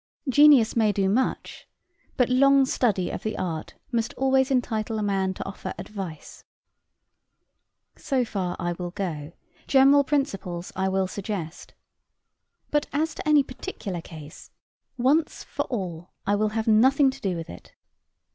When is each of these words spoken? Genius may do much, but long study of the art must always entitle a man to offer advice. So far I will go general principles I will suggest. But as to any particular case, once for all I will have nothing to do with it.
Genius 0.27 0.75
may 0.75 0.91
do 0.91 1.07
much, 1.07 1.67
but 2.17 2.27
long 2.27 2.65
study 2.65 3.11
of 3.11 3.21
the 3.21 3.37
art 3.37 3.75
must 3.91 4.15
always 4.15 4.49
entitle 4.49 4.97
a 4.97 5.03
man 5.03 5.31
to 5.31 5.45
offer 5.45 5.75
advice. 5.77 6.43
So 7.95 8.25
far 8.25 8.55
I 8.57 8.71
will 8.73 8.89
go 8.89 9.33
general 9.67 10.03
principles 10.03 10.71
I 10.75 10.89
will 10.89 11.05
suggest. 11.05 11.75
But 12.71 12.87
as 12.91 13.13
to 13.13 13.27
any 13.27 13.43
particular 13.43 14.01
case, 14.01 14.49
once 14.97 15.43
for 15.43 15.65
all 15.65 16.09
I 16.25 16.33
will 16.33 16.49
have 16.49 16.67
nothing 16.67 17.11
to 17.11 17.21
do 17.21 17.35
with 17.35 17.47
it. 17.47 17.73